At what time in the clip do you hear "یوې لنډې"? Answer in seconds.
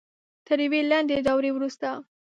0.65-1.17